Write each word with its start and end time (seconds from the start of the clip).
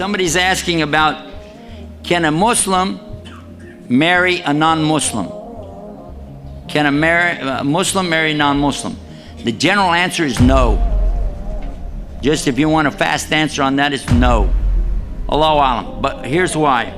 Somebody's 0.00 0.34
asking 0.34 0.80
about 0.80 1.30
can 2.04 2.24
a 2.24 2.30
Muslim 2.30 2.98
marry 3.86 4.40
a 4.40 4.54
non 4.54 4.82
Muslim? 4.82 5.26
Can 6.68 6.86
a, 6.86 6.90
marry, 6.90 7.38
a 7.38 7.62
Muslim 7.62 8.08
marry 8.08 8.30
a 8.30 8.34
non 8.34 8.58
Muslim? 8.58 8.96
The 9.44 9.52
general 9.52 9.92
answer 9.92 10.24
is 10.24 10.40
no. 10.40 10.78
Just 12.22 12.48
if 12.48 12.58
you 12.58 12.70
want 12.70 12.88
a 12.88 12.90
fast 12.90 13.30
answer 13.30 13.62
on 13.62 13.76
that, 13.76 13.92
it's 13.92 14.10
no. 14.10 14.50
Allahu 15.28 15.56
Alam. 15.56 16.00
But 16.00 16.24
here's 16.24 16.56
why. 16.56 16.92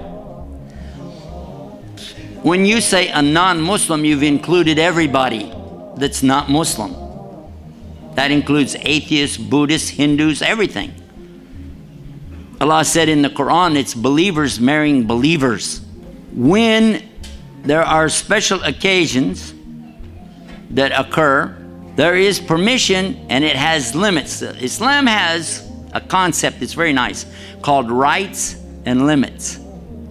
When 2.44 2.64
you 2.64 2.80
say 2.80 3.08
a 3.08 3.20
non 3.20 3.60
Muslim, 3.60 4.04
you've 4.04 4.22
included 4.22 4.78
everybody 4.78 5.52
that's 5.96 6.22
not 6.22 6.48
Muslim. 6.48 6.94
That 8.14 8.30
includes 8.30 8.76
atheists, 8.78 9.38
Buddhists, 9.38 9.88
Hindus, 9.88 10.40
everything. 10.40 11.01
Allah 12.62 12.84
said 12.84 13.08
in 13.08 13.22
the 13.22 13.28
Quran, 13.28 13.74
it's 13.74 13.92
believers 13.92 14.60
marrying 14.60 15.04
believers. 15.04 15.80
When 16.32 17.02
there 17.64 17.82
are 17.82 18.08
special 18.08 18.62
occasions 18.62 19.52
that 20.70 20.92
occur, 20.92 21.56
there 21.96 22.14
is 22.14 22.38
permission 22.38 23.26
and 23.28 23.42
it 23.42 23.56
has 23.56 23.96
limits. 23.96 24.42
Islam 24.42 25.08
has 25.08 25.68
a 25.92 26.00
concept 26.00 26.60
that's 26.60 26.74
very 26.74 26.92
nice 26.92 27.26
called 27.62 27.90
rights 27.90 28.54
and 28.86 29.06
limits. 29.08 29.58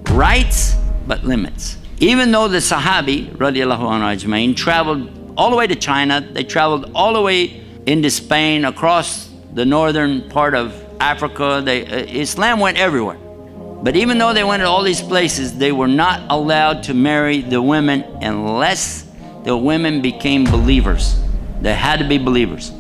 Rights, 0.10 0.76
but 1.08 1.24
limits. 1.24 1.78
Even 2.00 2.34
though 2.34 2.50
the 2.50 2.58
Sahabi, 2.58 3.30
radiallahu 3.38 3.80
anhu 3.80 4.14
ajmain, 4.14 4.58
traveled 4.58 5.34
all 5.38 5.52
the 5.52 5.56
way 5.56 5.68
to 5.68 5.76
China, 5.76 6.20
they 6.20 6.44
traveled 6.44 6.92
all 6.94 7.14
the 7.14 7.22
way 7.22 7.64
into 7.86 8.10
Spain, 8.10 8.66
across 8.66 9.30
the 9.54 9.66
northern 9.66 10.30
part 10.30 10.54
of 10.54 10.81
Africa. 11.02 11.62
They, 11.64 11.86
uh, 11.86 12.06
Islam 12.06 12.60
went 12.60 12.78
everywhere. 12.78 13.18
But 13.84 13.96
even 13.96 14.20
though 14.20 14.34
they 14.34 14.44
went 14.44 14.62
to 14.62 14.68
all 14.68 14.84
these 14.84 15.02
places, 15.02 15.58
they 15.58 15.72
were 15.72 15.88
not 15.88 16.30
allowed 16.30 16.84
to 16.84 16.94
marry 16.94 17.42
the 17.42 17.62
women 17.62 18.04
unless 18.22 19.08
the 19.44 19.58
women 19.58 20.02
became 20.02 20.44
believers. 20.44 21.20
They 21.62 21.74
had 21.74 21.98
to 22.00 22.08
be 22.08 22.20
believers. 22.20 22.72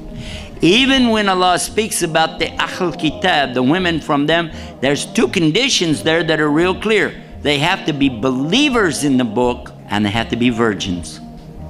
Even 0.61 1.09
when 1.09 1.27
Allah 1.27 1.57
speaks 1.57 2.03
about 2.03 2.37
the 2.37 2.51
Ahl 2.61 2.91
Kitab, 2.91 3.55
the 3.55 3.63
women 3.63 3.99
from 3.99 4.27
them, 4.27 4.51
there's 4.79 5.07
two 5.07 5.27
conditions 5.27 6.03
there 6.03 6.23
that 6.23 6.39
are 6.39 6.51
real 6.51 6.79
clear. 6.79 7.19
They 7.41 7.57
have 7.57 7.87
to 7.87 7.93
be 7.93 8.09
believers 8.09 9.03
in 9.03 9.17
the 9.17 9.23
book 9.23 9.71
and 9.89 10.05
they 10.05 10.11
have 10.11 10.29
to 10.29 10.35
be 10.35 10.51
virgins. 10.51 11.19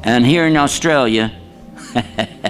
And 0.03 0.25
here 0.25 0.45
in 0.45 0.57
Australia, 0.57 1.31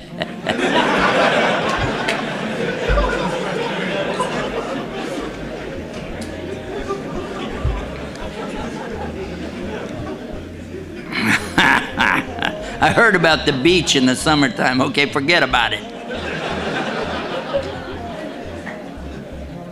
I 12.81 12.91
heard 12.91 13.15
about 13.15 13.45
the 13.45 13.53
beach 13.53 13.95
in 13.95 14.07
the 14.07 14.15
summertime. 14.15 14.81
Okay, 14.81 15.05
forget 15.05 15.43
about 15.43 15.71
it. 15.71 15.83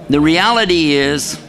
The 0.10 0.20
reality 0.20 0.92
is, 0.92 1.40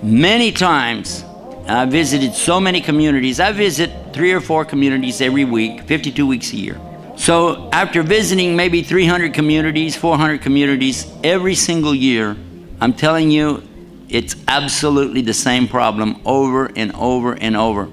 many 0.00 0.52
times, 0.52 1.24
I 1.66 1.86
visited 1.86 2.34
so 2.34 2.60
many 2.60 2.80
communities. 2.80 3.40
I 3.40 3.50
visit 3.50 3.90
three 4.12 4.32
or 4.32 4.40
four 4.40 4.64
communities 4.64 5.20
every 5.20 5.44
week, 5.44 5.82
52 5.82 6.24
weeks 6.24 6.52
a 6.52 6.56
year. 6.56 6.80
So, 7.16 7.68
after 7.72 8.04
visiting 8.04 8.54
maybe 8.54 8.82
300 8.82 9.34
communities, 9.34 9.96
400 9.96 10.40
communities 10.40 11.12
every 11.24 11.56
single 11.56 11.96
year, 11.96 12.36
I'm 12.80 12.92
telling 12.92 13.32
you, 13.32 13.64
it's 14.08 14.36
absolutely 14.46 15.22
the 15.22 15.34
same 15.34 15.66
problem 15.66 16.20
over 16.24 16.70
and 16.76 16.94
over 16.94 17.32
and 17.32 17.56
over. 17.56 17.88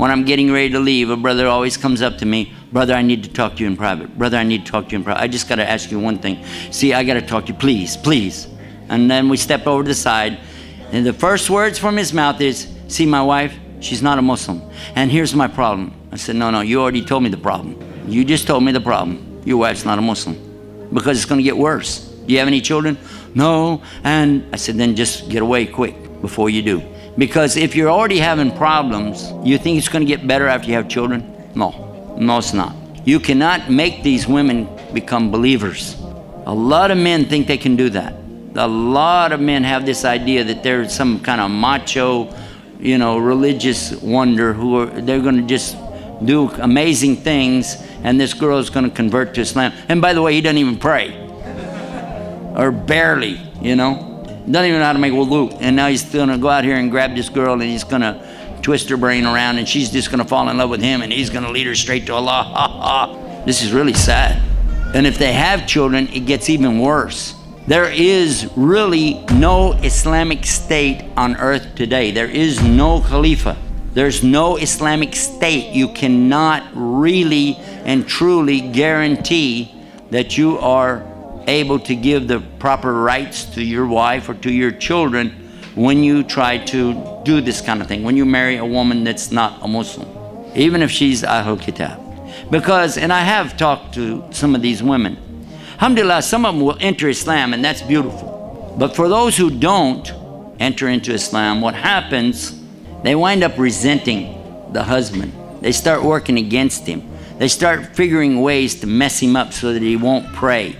When 0.00 0.10
I'm 0.10 0.24
getting 0.24 0.50
ready 0.50 0.70
to 0.70 0.78
leave, 0.78 1.10
a 1.10 1.16
brother 1.18 1.46
always 1.46 1.76
comes 1.76 2.00
up 2.00 2.16
to 2.18 2.24
me, 2.24 2.54
Brother, 2.72 2.94
I 2.94 3.02
need 3.02 3.22
to 3.24 3.28
talk 3.28 3.56
to 3.56 3.62
you 3.62 3.66
in 3.66 3.76
private. 3.76 4.16
Brother, 4.16 4.38
I 4.38 4.44
need 4.44 4.64
to 4.64 4.72
talk 4.72 4.86
to 4.86 4.92
you 4.92 4.96
in 4.96 5.04
private. 5.04 5.20
I 5.20 5.28
just 5.28 5.46
got 5.46 5.56
to 5.56 5.70
ask 5.70 5.90
you 5.90 6.00
one 6.00 6.16
thing. 6.16 6.42
See, 6.70 6.94
I 6.94 7.04
got 7.04 7.14
to 7.14 7.20
talk 7.20 7.44
to 7.44 7.52
you, 7.52 7.58
please, 7.58 7.98
please. 7.98 8.48
And 8.88 9.10
then 9.10 9.28
we 9.28 9.36
step 9.36 9.66
over 9.66 9.82
to 9.82 9.88
the 9.88 9.94
side, 9.94 10.38
and 10.90 11.04
the 11.04 11.12
first 11.12 11.50
words 11.50 11.78
from 11.78 11.98
his 11.98 12.14
mouth 12.14 12.40
is, 12.40 12.66
See, 12.88 13.04
my 13.04 13.20
wife, 13.22 13.54
she's 13.80 14.00
not 14.00 14.18
a 14.18 14.22
Muslim. 14.22 14.62
And 14.94 15.10
here's 15.10 15.34
my 15.34 15.48
problem. 15.48 15.92
I 16.10 16.16
said, 16.16 16.34
No, 16.34 16.50
no, 16.50 16.62
you 16.62 16.80
already 16.80 17.04
told 17.04 17.22
me 17.22 17.28
the 17.28 17.36
problem. 17.36 17.76
You 18.08 18.24
just 18.24 18.46
told 18.46 18.64
me 18.64 18.72
the 18.72 18.80
problem. 18.80 19.42
Your 19.44 19.58
wife's 19.58 19.84
not 19.84 19.98
a 19.98 20.02
Muslim. 20.02 20.88
Because 20.94 21.18
it's 21.18 21.26
going 21.26 21.40
to 21.40 21.44
get 21.44 21.58
worse. 21.58 22.06
Do 22.26 22.32
you 22.32 22.38
have 22.38 22.48
any 22.48 22.62
children? 22.62 22.96
No. 23.34 23.82
And 24.02 24.48
I 24.50 24.56
said, 24.56 24.76
Then 24.76 24.96
just 24.96 25.28
get 25.28 25.42
away 25.42 25.66
quick 25.66 26.22
before 26.22 26.48
you 26.48 26.62
do. 26.62 26.82
Because 27.20 27.58
if 27.58 27.76
you're 27.76 27.90
already 27.90 28.18
having 28.18 28.50
problems, 28.50 29.30
you 29.44 29.58
think 29.58 29.76
it's 29.76 29.90
going 29.90 30.00
to 30.00 30.08
get 30.08 30.26
better 30.26 30.48
after 30.48 30.68
you 30.68 30.74
have 30.74 30.88
children? 30.88 31.20
No. 31.54 32.16
No, 32.16 32.38
it's 32.38 32.54
not. 32.54 32.74
You 33.04 33.20
cannot 33.20 33.70
make 33.70 34.02
these 34.02 34.26
women 34.26 34.66
become 34.94 35.30
believers. 35.30 36.00
A 36.46 36.54
lot 36.54 36.90
of 36.90 36.96
men 36.96 37.26
think 37.26 37.46
they 37.46 37.58
can 37.58 37.76
do 37.76 37.90
that. 37.90 38.14
A 38.56 38.66
lot 38.66 39.32
of 39.32 39.40
men 39.40 39.64
have 39.64 39.84
this 39.84 40.06
idea 40.06 40.44
that 40.44 40.62
they're 40.62 40.88
some 40.88 41.20
kind 41.20 41.42
of 41.42 41.50
macho, 41.50 42.34
you 42.78 42.96
know, 42.96 43.18
religious 43.18 43.92
wonder 44.00 44.54
who 44.54 44.80
are 44.80 44.86
they're 44.86 45.20
going 45.20 45.36
to 45.36 45.46
just 45.46 45.76
do 46.24 46.48
amazing 46.52 47.16
things, 47.16 47.76
and 48.02 48.18
this 48.18 48.32
girl 48.32 48.56
is 48.56 48.70
going 48.70 48.88
to 48.88 48.96
convert 48.96 49.34
to 49.34 49.42
Islam. 49.42 49.74
And 49.90 50.00
by 50.00 50.14
the 50.14 50.22
way, 50.22 50.32
he 50.32 50.40
doesn't 50.40 50.56
even 50.56 50.78
pray, 50.78 51.14
or 52.56 52.72
barely, 52.72 53.38
you 53.60 53.76
know, 53.76 54.09
doesn't 54.52 54.68
even 54.68 54.80
know 54.80 54.86
how 54.86 54.92
to 54.92 54.98
make 54.98 55.12
wudu. 55.12 55.56
And 55.60 55.76
now 55.76 55.88
he's 55.88 56.04
going 56.04 56.28
to 56.28 56.38
go 56.38 56.48
out 56.48 56.64
here 56.64 56.76
and 56.76 56.90
grab 56.90 57.14
this 57.14 57.28
girl, 57.28 57.54
and 57.54 57.62
he's 57.62 57.84
going 57.84 58.02
to 58.02 58.26
twist 58.62 58.88
her 58.88 58.96
brain 58.96 59.26
around 59.26 59.58
and 59.58 59.68
she's 59.68 59.90
just 59.90 60.10
going 60.10 60.18
to 60.18 60.24
fall 60.24 60.48
in 60.48 60.58
love 60.58 60.70
with 60.70 60.80
him 60.80 61.02
and 61.02 61.12
he's 61.12 61.30
going 61.30 61.44
to 61.44 61.50
lead 61.50 61.66
her 61.66 61.74
straight 61.74 62.06
to 62.06 62.14
Allah. 62.14 62.44
Ha, 62.54 62.68
ha. 62.68 63.42
This 63.44 63.62
is 63.62 63.72
really 63.72 63.94
sad. 63.94 64.42
And 64.94 65.06
if 65.06 65.18
they 65.18 65.32
have 65.32 65.66
children, 65.66 66.08
it 66.08 66.26
gets 66.26 66.50
even 66.50 66.78
worse. 66.78 67.34
There 67.66 67.90
is 67.90 68.50
really 68.56 69.24
no 69.32 69.72
Islamic 69.74 70.44
state 70.44 71.04
on 71.16 71.36
earth 71.36 71.74
today. 71.74 72.10
There 72.10 72.28
is 72.28 72.62
no 72.62 73.00
Khalifa. 73.00 73.56
There's 73.92 74.22
no 74.24 74.56
Islamic 74.56 75.14
state. 75.14 75.72
You 75.74 75.88
cannot 75.92 76.64
really 76.74 77.56
and 77.84 78.06
truly 78.06 78.60
guarantee 78.60 79.74
that 80.10 80.36
you 80.36 80.58
are 80.58 81.06
able 81.46 81.78
to 81.80 81.94
give 81.94 82.28
the 82.28 82.40
proper 82.58 82.92
rights 82.92 83.44
to 83.54 83.62
your 83.62 83.86
wife 83.86 84.28
or 84.28 84.34
to 84.34 84.52
your 84.52 84.72
children 84.72 85.30
when 85.74 86.02
you 86.02 86.22
try 86.22 86.58
to 86.58 87.20
do 87.24 87.40
this 87.40 87.60
kind 87.60 87.80
of 87.80 87.86
thing, 87.86 88.02
when 88.02 88.16
you 88.16 88.24
marry 88.24 88.56
a 88.56 88.64
woman 88.64 89.04
that's 89.04 89.30
not 89.30 89.58
a 89.62 89.68
Muslim, 89.68 90.08
even 90.54 90.82
if 90.82 90.90
she's 90.90 91.22
Ahlul 91.22 91.60
Kitab. 91.60 92.00
Because, 92.50 92.98
and 92.98 93.12
I 93.12 93.20
have 93.20 93.56
talked 93.56 93.94
to 93.94 94.24
some 94.30 94.54
of 94.54 94.62
these 94.62 94.82
women, 94.82 95.16
alhamdulillah, 95.74 96.22
some 96.22 96.44
of 96.44 96.54
them 96.54 96.64
will 96.64 96.76
enter 96.80 97.08
Islam, 97.08 97.54
and 97.54 97.64
that's 97.64 97.82
beautiful. 97.82 98.74
But 98.78 98.96
for 98.96 99.08
those 99.08 99.36
who 99.36 99.50
don't 99.50 100.10
enter 100.58 100.88
into 100.88 101.12
Islam, 101.12 101.60
what 101.60 101.74
happens, 101.74 102.60
they 103.02 103.14
wind 103.14 103.42
up 103.42 103.56
resenting 103.58 104.72
the 104.72 104.82
husband. 104.82 105.32
They 105.60 105.72
start 105.72 106.02
working 106.02 106.38
against 106.38 106.86
him. 106.86 107.08
They 107.38 107.48
start 107.48 107.96
figuring 107.96 108.42
ways 108.42 108.80
to 108.80 108.86
mess 108.86 109.20
him 109.20 109.36
up 109.36 109.52
so 109.52 109.72
that 109.72 109.82
he 109.82 109.96
won't 109.96 110.32
pray 110.32 110.76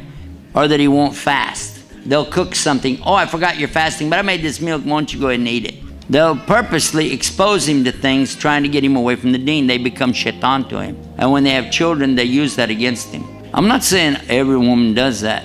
or 0.55 0.69
that 0.69 0.81
he 0.81 0.89
won't 0.89 1.15
fast 1.15 1.81
They'll 2.05 2.27
cook 2.27 2.55
something. 2.55 3.01
Oh, 3.05 3.15
I 3.15 3.27
forgot 3.27 3.59
you're 3.59 3.69
fasting, 3.69 4.11
but 4.11 4.19
I 4.19 4.23
made 4.23 4.43
this 4.43 4.61
milk. 4.61 4.83
Why 4.83 4.91
don't 4.91 5.13
you 5.13 5.21
go 5.21 5.29
ahead 5.29 5.41
and 5.41 5.49
eat 5.49 5.67
it? 5.67 5.75
They'll 6.09 6.37
purposely 6.37 7.13
expose 7.13 7.69
him 7.69 7.85
to 7.85 7.93
things, 7.93 8.35
trying 8.35 8.63
to 8.65 8.69
get 8.69 8.83
him 8.83 8.97
away 8.97 9.17
from 9.17 9.33
the 9.33 9.39
deen. 9.39 9.67
They 9.67 9.79
become 9.79 10.13
shaitan 10.13 10.69
to 10.71 10.81
him. 10.81 11.01
And 11.19 11.31
when 11.31 11.45
they 11.45 11.51
have 11.51 11.71
children, 11.71 12.15
they 12.15 12.25
use 12.25 12.57
that 12.57 12.71
against 12.71 13.09
him. 13.09 13.25
I'm 13.55 13.69
not 13.69 13.85
saying 13.85 14.17
every 14.29 14.57
woman 14.57 14.95
does 14.95 15.21
that, 15.21 15.45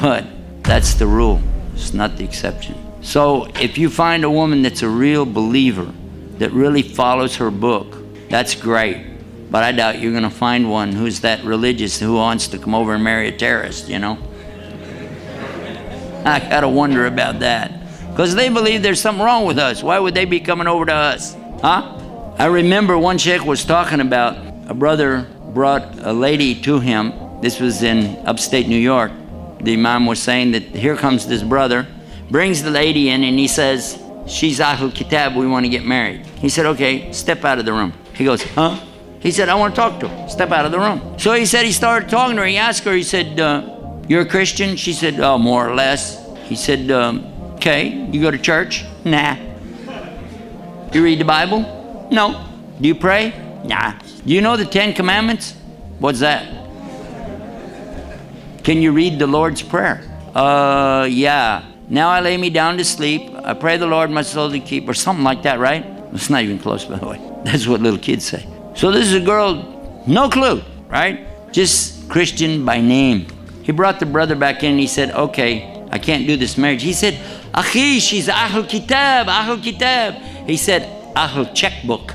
but 0.00 0.26
that's 0.62 0.94
the 0.94 1.06
rule. 1.06 1.40
It's 1.74 1.94
not 1.94 2.16
the 2.16 2.24
exception. 2.24 2.74
So 3.02 3.46
if 3.60 3.78
you 3.78 3.88
find 3.88 4.24
a 4.24 4.30
woman 4.30 4.62
that's 4.62 4.82
a 4.82 4.88
real 4.88 5.24
believer, 5.24 5.90
that 6.38 6.50
really 6.52 6.82
follows 6.82 7.36
her 7.36 7.50
book, 7.50 7.96
that's 8.28 8.54
great. 8.54 9.06
But 9.50 9.62
I 9.62 9.72
doubt 9.72 10.00
you're 10.00 10.10
going 10.10 10.24
to 10.24 10.30
find 10.30 10.70
one 10.70 10.92
who's 10.92 11.20
that 11.20 11.44
religious 11.44 12.00
who 12.00 12.14
wants 12.14 12.48
to 12.48 12.58
come 12.58 12.74
over 12.74 12.94
and 12.94 13.04
marry 13.04 13.28
a 13.28 13.36
terrorist, 13.36 13.88
you 13.88 13.98
know? 13.98 14.18
I 16.24 16.40
got 16.40 16.60
to 16.60 16.68
wonder 16.68 17.06
about 17.06 17.40
that. 17.40 17.72
Because 18.10 18.34
they 18.34 18.48
believe 18.48 18.82
there's 18.82 19.00
something 19.00 19.24
wrong 19.24 19.44
with 19.44 19.58
us. 19.58 19.82
Why 19.82 19.98
would 19.98 20.14
they 20.14 20.24
be 20.24 20.40
coming 20.40 20.66
over 20.66 20.86
to 20.86 20.94
us? 20.94 21.34
Huh? 21.60 22.00
I 22.38 22.46
remember 22.46 22.96
one 22.96 23.18
sheikh 23.18 23.44
was 23.44 23.64
talking 23.64 24.00
about 24.00 24.36
a 24.68 24.74
brother 24.74 25.26
brought 25.52 25.98
a 26.00 26.12
lady 26.12 26.60
to 26.62 26.80
him. 26.80 27.12
This 27.40 27.60
was 27.60 27.82
in 27.82 28.26
upstate 28.26 28.68
New 28.68 28.78
York. 28.78 29.12
The 29.60 29.74
imam 29.74 30.06
was 30.06 30.22
saying 30.22 30.52
that 30.52 30.62
here 30.62 30.96
comes 30.96 31.26
this 31.26 31.42
brother, 31.42 31.86
brings 32.30 32.62
the 32.62 32.70
lady 32.70 33.08
in, 33.08 33.24
and 33.24 33.38
he 33.38 33.48
says, 33.48 34.00
She's 34.26 34.58
Ahlul 34.58 34.94
Kitab, 34.94 35.36
we 35.36 35.46
want 35.46 35.64
to 35.64 35.70
get 35.70 35.84
married. 35.84 36.24
He 36.38 36.48
said, 36.48 36.66
Okay, 36.66 37.12
step 37.12 37.44
out 37.44 37.58
of 37.58 37.64
the 37.64 37.72
room. 37.72 37.92
He 38.14 38.24
goes, 38.24 38.42
Huh? 38.42 38.80
He 39.20 39.30
said, 39.30 39.48
I 39.48 39.54
want 39.54 39.74
to 39.74 39.80
talk 39.80 40.00
to 40.00 40.08
her. 40.08 40.28
Step 40.28 40.50
out 40.50 40.66
of 40.66 40.72
the 40.72 40.78
room. 40.78 41.18
So 41.18 41.32
he 41.32 41.46
said 41.46 41.64
he 41.64 41.72
started 41.72 42.10
talking 42.10 42.36
to 42.36 42.42
her. 42.42 42.48
He 42.48 42.58
asked 42.58 42.84
her, 42.84 42.92
he 42.92 43.02
said, 43.02 43.40
uh, 43.40 43.73
you're 44.08 44.22
a 44.22 44.26
Christian? 44.26 44.76
She 44.76 44.92
said, 44.92 45.20
Oh, 45.20 45.38
more 45.38 45.68
or 45.68 45.74
less. 45.74 46.20
He 46.44 46.56
said, 46.56 46.90
um, 46.90 47.24
Okay, 47.54 48.08
you 48.12 48.20
go 48.20 48.30
to 48.30 48.38
church? 48.38 48.84
Nah. 49.04 49.36
You 50.92 51.02
read 51.02 51.18
the 51.18 51.24
Bible? 51.24 52.08
No. 52.10 52.46
Do 52.80 52.86
you 52.88 52.94
pray? 52.94 53.32
Nah. 53.64 53.94
Do 54.26 54.32
you 54.32 54.40
know 54.40 54.56
the 54.56 54.64
Ten 54.64 54.92
Commandments? 54.94 55.54
What's 55.98 56.20
that? 56.20 56.46
Can 58.62 58.80
you 58.80 58.92
read 58.92 59.18
the 59.18 59.26
Lord's 59.26 59.62
Prayer? 59.62 60.02
Uh, 60.34 61.06
yeah. 61.10 61.64
Now 61.88 62.08
I 62.08 62.20
lay 62.20 62.36
me 62.36 62.50
down 62.50 62.76
to 62.78 62.84
sleep. 62.84 63.30
I 63.44 63.54
pray 63.54 63.76
the 63.76 63.86
Lord 63.86 64.10
my 64.10 64.22
soul 64.22 64.50
to 64.50 64.60
keep, 64.60 64.88
or 64.88 64.94
something 64.94 65.24
like 65.24 65.42
that, 65.42 65.58
right? 65.58 65.84
It's 66.12 66.30
not 66.30 66.42
even 66.42 66.58
close, 66.58 66.84
by 66.84 66.96
the 66.98 67.06
way. 67.06 67.20
That's 67.44 67.66
what 67.66 67.80
little 67.80 67.98
kids 67.98 68.24
say. 68.24 68.46
So 68.74 68.90
this 68.90 69.06
is 69.06 69.14
a 69.14 69.20
girl, 69.20 70.02
no 70.06 70.28
clue, 70.28 70.62
right? 70.88 71.52
Just 71.52 72.08
Christian 72.08 72.64
by 72.64 72.80
name. 72.80 73.26
He 73.64 73.72
brought 73.72 73.98
the 73.98 74.06
brother 74.06 74.36
back 74.36 74.62
in 74.62 74.72
and 74.72 74.80
he 74.80 74.86
said, 74.86 75.10
Okay, 75.10 75.86
I 75.90 75.98
can't 75.98 76.26
do 76.26 76.36
this 76.36 76.58
marriage. 76.58 76.82
He 76.82 76.92
said, 76.92 77.14
Akhi, 77.54 77.98
she's 77.98 78.28
Ahl 78.28 78.62
Kitab, 78.64 79.26
Ahl 79.28 79.56
Kitab. 79.58 80.14
He 80.46 80.58
said, 80.58 80.82
Ahl 81.16 81.46
checkbook. 81.46 82.12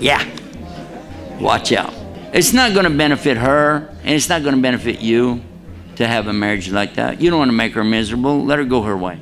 yeah, 0.00 0.24
watch 1.40 1.72
out. 1.72 1.92
It's 2.32 2.52
not 2.52 2.72
going 2.72 2.84
to 2.84 2.96
benefit 2.96 3.36
her, 3.36 3.88
and 4.04 4.10
it's 4.10 4.28
not 4.28 4.42
going 4.44 4.54
to 4.54 4.62
benefit 4.62 5.00
you 5.00 5.42
to 5.96 6.06
have 6.06 6.28
a 6.28 6.32
marriage 6.32 6.70
like 6.70 6.94
that. 6.94 7.20
You 7.20 7.30
don't 7.30 7.40
want 7.40 7.48
to 7.48 7.56
make 7.56 7.72
her 7.72 7.82
miserable. 7.82 8.44
Let 8.44 8.60
her 8.60 8.64
go 8.64 8.82
her 8.82 8.96
way. 8.96 9.18